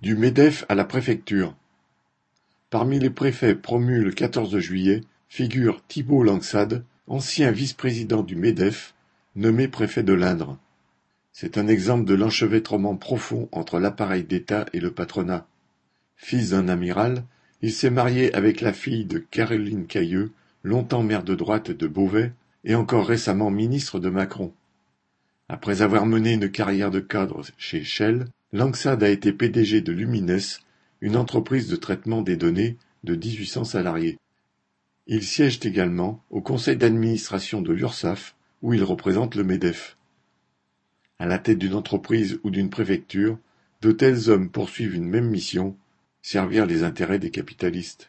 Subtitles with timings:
[0.00, 1.56] Du MEDEF à la préfecture.
[2.70, 8.94] Parmi les préfets promus le quatorze juillet figure Thibault Langsade, ancien vice-président du MEDEF,
[9.34, 10.56] nommé préfet de l'Indre.
[11.32, 15.48] C'est un exemple de l'enchevêtrement profond entre l'appareil d'État et le patronat.
[16.14, 17.24] Fils d'un amiral,
[17.60, 20.30] il s'est marié avec la fille de Caroline Cailleux,
[20.62, 24.52] longtemps maire de droite de Beauvais et encore récemment ministre de Macron.
[25.48, 30.40] Après avoir mené une carrière de cadre chez Shell, Langsad a été PDG de Lumines,
[31.02, 34.18] une entreprise de traitement des données de 1800 salariés.
[35.06, 39.98] Il siège également au conseil d'administration de l'URSSAF, où il représente le MEDEF.
[41.18, 43.38] À la tête d'une entreprise ou d'une préfecture,
[43.82, 45.76] de tels hommes poursuivent une même mission,
[46.22, 48.06] servir les intérêts des capitalistes.